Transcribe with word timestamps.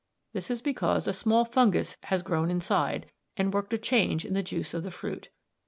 This 0.33 0.49
is 0.49 0.63
because 0.63 1.07
a 1.07 1.13
small 1.13 1.45
fungus 1.45 1.95
has 2.05 2.23
grown 2.23 2.49
inside, 2.49 3.11
and 3.37 3.53
worked 3.53 3.71
a 3.71 3.77
change 3.77 4.25
in 4.25 4.33
the 4.33 4.41
juice 4.41 4.73
of 4.73 4.81
the 4.81 4.89
fruit. 4.89 5.29